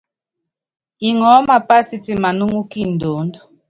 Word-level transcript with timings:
Iŋɔɔ́ 1.07 1.41
mapása 1.47 1.87
sítimaná 1.87 2.43
mú 2.51 2.59
kindoónd. 2.71 3.33